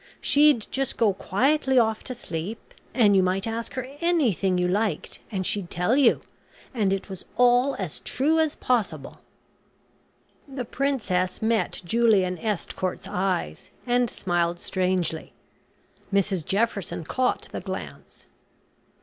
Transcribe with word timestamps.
She'd 0.19 0.65
just 0.71 0.97
go 0.97 1.13
quietly 1.13 1.77
off 1.77 2.03
to 2.05 2.15
sleep, 2.15 2.73
and 2.91 3.15
you 3.15 3.21
might 3.21 3.45
ask 3.45 3.75
her 3.75 3.87
anything 3.99 4.57
you 4.57 4.67
liked, 4.67 5.19
and 5.31 5.45
she'd 5.45 5.69
tell 5.69 5.95
you; 5.95 6.21
and 6.73 6.91
it 6.91 7.07
was 7.07 7.23
all 7.37 7.75
as 7.77 7.99
true 7.99 8.39
as 8.39 8.55
possible." 8.55 9.19
The 10.47 10.65
princess 10.65 11.39
met 11.39 11.83
Julian 11.85 12.39
Estcourt's 12.39 13.07
eyes, 13.07 13.69
and 13.85 14.09
smiled 14.09 14.59
strangely. 14.59 15.33
Mrs 16.11 16.47
Jefferson 16.47 17.03
caught 17.03 17.47
the 17.51 17.61
glance. 17.61 18.25